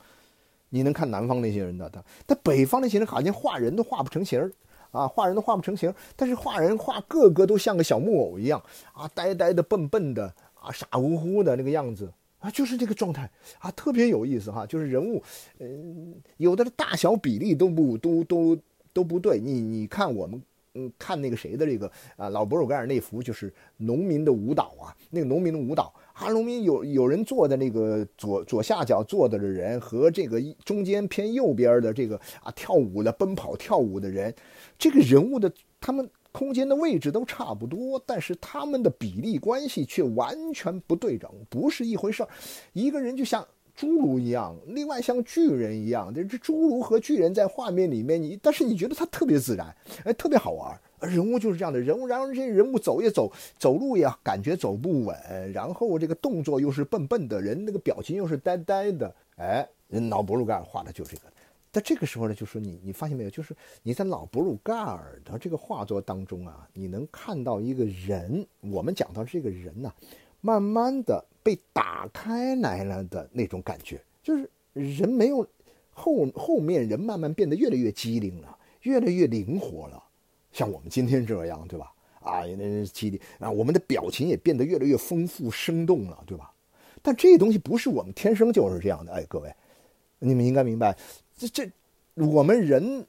[0.69, 4.51] 你能看南方那些人的，他他北方那些人好像画人都画不成形儿
[4.91, 8.61] 啊，画人都画不成形但是画人画个个都像个小木偶一样
[8.93, 14.65] 啊，呆呆的、笨笨的啊，傻乎乎的那个样子啊，就是这个状态啊，特别有意思哈。
[14.65, 15.21] 就是人物，
[15.59, 18.57] 嗯，有的大小比例都不都都
[18.93, 19.39] 都不对。
[19.39, 20.41] 你你看我们。
[20.75, 34.31] 嗯，看那个谁的这个啊，老博鲁盖尔那幅就是农民的舞蹈啊，那个农民的舞蹈啊，农民有有人坐在那个左左下角坐的的人和这个中间偏右边的这个啊跳舞的奔跑跳舞的人，
[34.79, 42.29] 这个人物的他们空间的位置都差不多，但是他们的比例关系却完全不对等，不是一回事儿，
[42.73, 43.47] 一个人就像。
[43.77, 50.77] 侏儒一样，另外像巨人一样，这侏儒和巨人在画面里面，你但是你觉得他特别自然，哎，特别好玩。
[50.99, 55.17] 人物就是这样的人物，然后这些人物走也走，走路也感觉走不稳，
[55.53, 61.23] 然后这个动作又是笨笨的，人那个表情又是呆呆的，哎，人老布鲁盖画的就是这个。
[61.71, 69.93] 在这个时候呢，就说你你发现没有，就是你在老布鲁盖尔的这个画作当中啊，你能看到一个人，我们讲到这个人呢，
[70.41, 71.25] 慢慢的。
[71.41, 75.47] 被打开来了的那种感觉，就是人没有
[75.89, 80.03] 后后面人慢慢变得越来越机灵了，越来越灵活了，
[80.51, 81.91] 像我们今天这样，对吧？
[82.19, 86.53] 啊，那机灵啊，我们的表情也变得越来越丰富生动了，对吧？
[87.01, 89.51] 但这东西不是我们天生就是这样的，哎，各位，
[90.19, 90.95] 你们应该明白，
[91.39, 91.71] 这这
[92.13, 93.07] 我们人。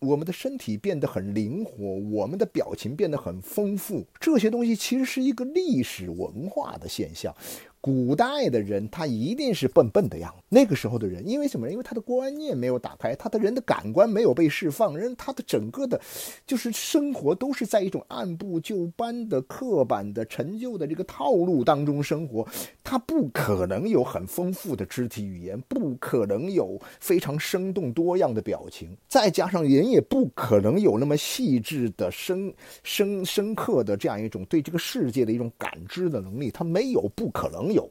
[0.00, 7.36] 我们的身体变得很灵活，我们的表情变得很丰富，这些东西其实是一个历史文化的现象。
[7.80, 10.44] 古代的人，他一定是笨笨的样子。
[10.50, 11.70] 那个时候的人，因为什么？
[11.70, 15.98] 因为他的观念没有打开，他的人的感官没有被释放，人他的整个的，
[16.46, 22.46] 就是生活都是在一种按部就班的、刻板的、陈旧的这个套路当中生活。
[22.84, 36.50] 他不可能有很丰富的肢体语言，不可能有非常生动多样的表情，再加上人也不可能有那么细致的、深深深刻的这样一种对这个世界的一种感知的能力。
[36.50, 37.69] 他没有，不可能。
[37.70, 37.88] 有，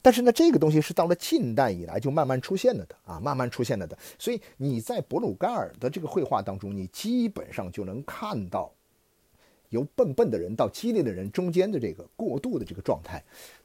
[0.00, 3.96] 但是呢，这个东西是到了近代以来就慢慢出现了的啊，慢慢出现了的。
[4.18, 8.72] 所以你在博鲁盖尔的这个绘画当中，你基本上就能看到
[9.68, 13.22] 由笨笨的人到激烈的人中间的这个过渡的这个状态。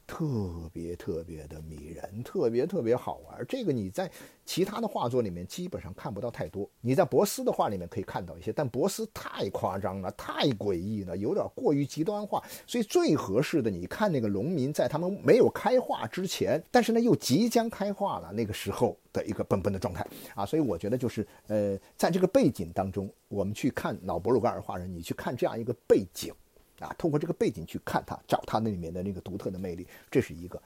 [0.08, 0.26] 特
[0.72, 3.46] 别特别的迷人，特别特别好玩。
[3.48, 4.10] 这个你在
[4.46, 6.68] 其他的画作里面基本上看不到太多。
[6.80, 12.42] 你在博斯的画里面可以看到一些，但博斯太夸张了，太诡异了，有点过于极端化。
[12.66, 20.46] 所以最合适的，你看那个农民在他们没有开化之前，但是呢又即将开化了那个时候的一个笨笨的状态啊。
[20.46, 26.34] 所以我觉得就是呃，在这个背景当中，我们去看老博鲁盖尔画人，你去看这样一个背景。
[26.80, 30.62] 啊，通过这个背景去看它，找它那里面的那个独特的魅力，这是一个。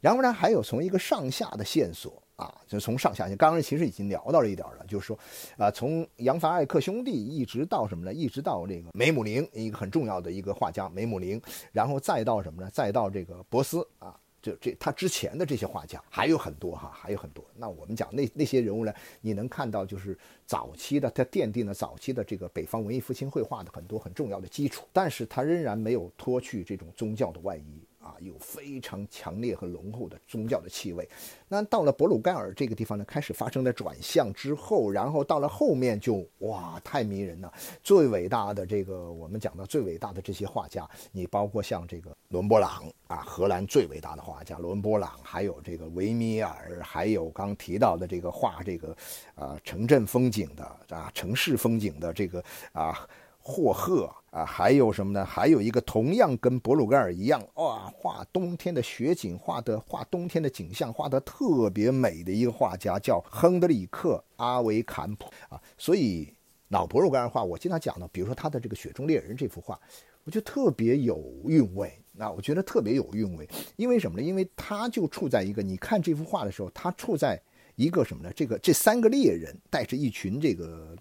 [0.00, 3.34] 然后呢，还有从一个上下的线索啊，就从上下线。
[3.36, 5.18] 刚刚其实已经聊到了一点了，就是说，
[5.56, 8.12] 啊，从扬凡艾克兄弟一直到什么呢？
[8.12, 11.40] 一直到这个梅姆林，一个很重要的一个画家梅姆林，
[11.72, 12.68] 然后再到什么呢？
[12.70, 14.14] 再到这个博斯啊。
[14.44, 17.42] 就这，他之前的这些画家还有很多哈，还有很多。
[17.56, 27.80] 那我们讲那那些人物呢，你能看到就是早期的，他奠定了早期的这个北方文艺复兴绘画的很多很重要的基础，但是他仍然没有脱去这种宗教的外衣。
[28.04, 31.08] 啊，有非常强烈和浓厚的宗教的气味。
[31.48, 37.50] 那到了博鲁盖尔这个地方呢，开始发生了转向之后，然后到了后面就哇，太迷人了。
[37.82, 48.94] 最伟大的这个，我们讲到最伟大的这些画家，你包括像这个伦勃朗啊，荷兰最伟大的画家伦勃朗，还有这个维米尔，还有刚提到的这个画这个
[49.34, 50.64] 啊城镇风景的
[50.94, 53.08] 啊城市风景的这个啊。
[53.46, 55.24] 霍赫啊，还有什么呢？
[55.24, 65.62] 还有一个同样跟博鲁盖尔一样，哇，画冬天的雪景，画的画冬天的景象，画得特别美的一个画家，叫亨德里克·阿维坎普啊。
[65.78, 66.34] 所以
[66.70, 69.78] 老博鲁盖尔画，我经常讲的，比如说他的这个《雪中猎人》这幅画，
[70.24, 71.96] 我就特别有韵味。
[72.10, 74.26] 那我觉得特别有韵味，因为什么呢？
[74.26, 77.40] 因为他就处在一个，你看这幅画的时候，他处在
[77.76, 78.32] 一个什么呢？
[78.34, 80.96] 这个这三个猎人带着一群这个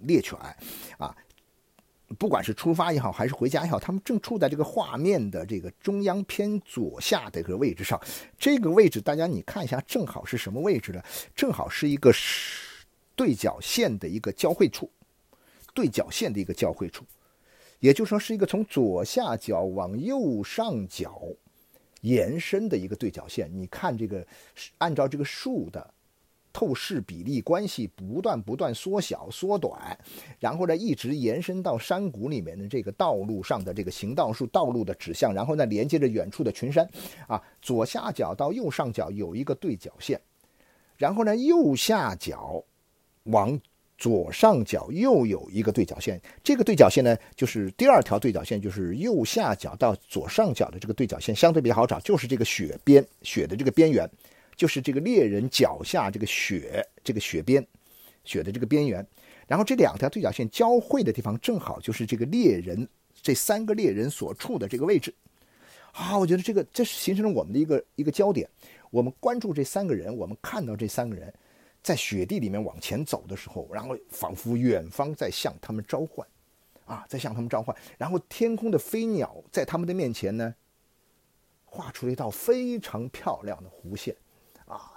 [0.00, 0.38] 猎犬
[0.98, 1.16] 啊。
[2.18, 8.00] 不管是出发也好，还是回家也好，他们正处在这个画面的这个中央偏左下的一个位置上。
[8.38, 11.02] 这个位置，大家你看一下，正好是什么位置呢？
[11.34, 12.12] 正好是一个
[13.16, 14.90] 对角线的一个交汇处，
[15.72, 17.04] 对角线的一个交汇处，
[17.80, 21.22] 也就是说是一个从左下角往右上角
[22.02, 23.50] 延伸的一个对角线。
[23.52, 24.26] 你看这个，
[24.78, 25.93] 按照这个树的
[26.54, 29.98] 透视比例关系不断不断缩小缩短，
[30.38, 36.88] 然后呢一直延伸到山谷里面的这个道路上的这个行道树道路的指向，然后呢连接着远处的群山，
[37.26, 40.18] 啊，左下角到右上角有一个对角线，
[40.96, 42.64] 然后呢右下角
[43.24, 43.60] 往。
[43.96, 54.04] 左上角又有一个对角线，这个对角线呢，就是第二条对角线，就是右下角到左上角的这个对角线，相对比较好找，就是这个雪边，雪的这个边缘，
[54.56, 57.66] 就是这个猎人脚下这个雪，这个雪边，
[58.24, 59.06] 雪的这个边缘。
[59.46, 62.88] 然后这两条对角线交汇的地方，正好就是这个猎人
[63.22, 65.14] 这三个猎人所处的这个位置。
[65.92, 68.48] 啊，我觉得这个这是形成了我们的一个一个焦点，
[68.90, 71.32] 我们关注这三个人，我们看到这三个人。
[71.82, 76.26] 在雪地里面往前走的时候，然后仿佛远方在向他们召唤，
[76.86, 77.76] 啊，在向他们召唤。
[77.98, 80.54] 然后天空的飞鸟在他们的面前呢，
[81.66, 84.16] 画出了一道非常漂亮的弧线，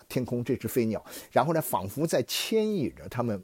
[0.09, 3.43] 天空这只飞鸟，然后呢，仿佛在牵引着他们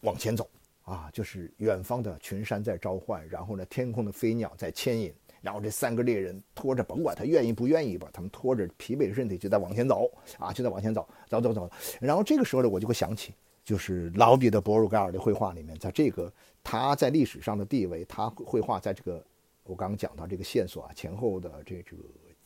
[0.00, 0.48] 往前走，
[0.82, 5.12] 啊，就是远方的群山在召唤，然后呢，天空的飞鸟在牵引。
[5.40, 11.70] 然后这三个猎人拖着，甭管他愿意不愿意吧，他们拖着疲惫的身体就在往前走啊，就在往前走，走走走。
[12.00, 13.32] 然后这个时候呢，我就会想起，
[13.64, 16.30] 就是老彼得·博鲁盖尔的绘画里面，在这个
[16.64, 19.24] 他在历史上的地位，他绘画在这个
[19.62, 21.96] 我刚刚讲到这个线索啊前后的这个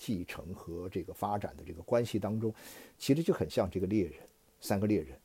[0.04, 2.52] 继承和这个发展的这个关系当中，
[2.98, 4.14] 其实就很像这个猎人，
[4.60, 5.16] 三个猎人，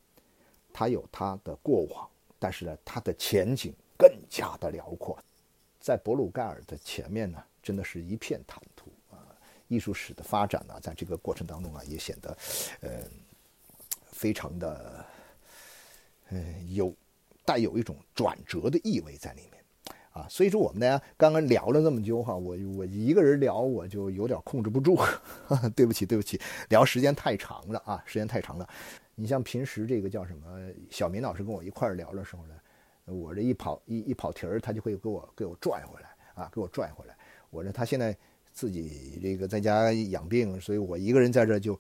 [0.71, 2.07] 他有他的过往，
[2.38, 5.17] 但是呢，他的前景更加的辽阔，
[5.80, 7.43] 在博鲁盖尔的前面呢。
[7.63, 9.19] 真的是一片坦途啊！
[9.67, 12.38] 艺术史的发展呢，在这个过程当中啊，也显得，
[12.80, 13.03] 呃，
[14.09, 15.05] 非常的，
[16.30, 16.95] 嗯，有
[17.43, 19.56] 带有一种转折的意味在里面
[20.18, 20.26] 啊。
[20.30, 24.97] 所以说，我们大家刚刚聊了那么久哈，我我一个人聊我就有点控制不住，
[25.76, 26.39] 对不起对不起，
[26.70, 28.68] 聊时间太长了啊，时间太长了。
[29.15, 32.55] 你像平时这个叫什么，小明老师跟我一块聊的时候呢，
[33.05, 37.15] 我这一跑一一跑题儿，他就会给我给我拽回来啊，给我拽回来。
[37.49, 38.15] 我呢，他现在
[38.51, 41.80] 自己这个在家养病，所以我一个人在这就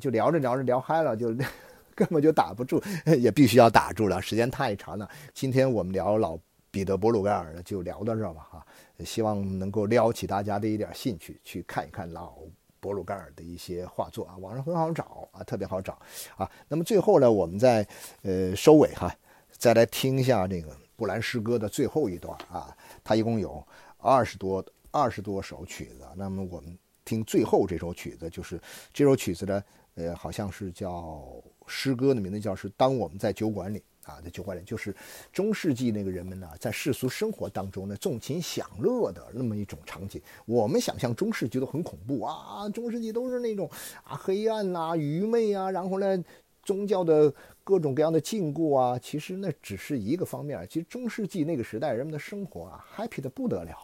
[0.00, 1.34] 就聊着聊着聊嗨了，就
[1.94, 2.82] 根本就打不住，
[3.18, 5.08] 也必须要打住了，时间太长了。
[5.34, 6.38] 今天我们聊老
[6.70, 8.66] 彼得·博鲁盖尔呢，就聊到这儿吧，哈，
[9.04, 12.34] 希望能够撩起大家的一点兴趣，去看一看老
[12.78, 15.98] 博鲁盖尔的一些画作啊，网上很好找啊，特别好找
[16.36, 16.50] 啊。
[16.68, 17.86] 那么最后呢，我们在
[18.22, 19.14] 呃收尾哈，
[19.50, 23.66] 再来听一下这个布兰诗歌的最后一段啊，它一共有
[23.98, 24.64] 二十多。
[24.92, 28.60] 二十多首曲子，那么我们听最后这首曲子，就是
[28.92, 29.62] 这首曲子呢，
[29.94, 31.32] 呃，好像是叫
[31.68, 34.94] 诗歌的名字，叫是当我们在酒馆里啊，在酒馆里，就是
[35.32, 40.20] 中世纪那个人们呢，在世俗生活当中呢，纵情享乐的那么一种场景。
[40.46, 43.68] 我们想象中世纪都很恐怖啊，中世纪都是那种
[44.02, 46.24] 啊黑暗呐、愚昧啊，然后呢，
[46.62, 47.32] 宗教的
[47.62, 50.66] 各种各样的禁锢啊，其实那只是一个方面。
[50.68, 53.76] 其实中世纪那个时代人们的生活啊，happy 的不得了。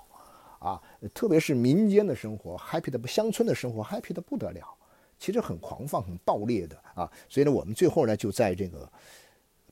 [0.58, 4.66] 啊，特别是民间的生活，happy 的乡村的生活，happy 的不得了，
[5.18, 7.08] 其实很狂放、很暴烈的啊。
[7.28, 8.90] 所以呢，我们最后呢，就在这个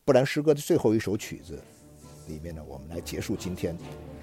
[0.05, 1.59] 布兰诗歌的最后一首曲子
[2.29, 3.75] 里面呢，我们来结束今天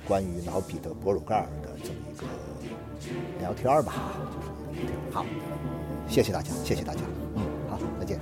[0.08, 2.26] 关于老彼得·博鲁盖尔的这么一个
[3.40, 4.14] 聊天吧。
[4.72, 5.26] 就是好，
[6.08, 7.02] 谢谢大家，谢谢大家，
[7.36, 8.20] 嗯，好，再见。